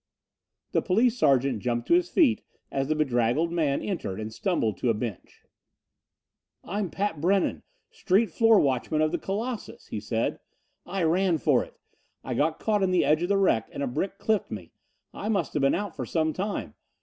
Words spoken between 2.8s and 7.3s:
the bedraggled man entered and stumbled to a bench. "I'm Pat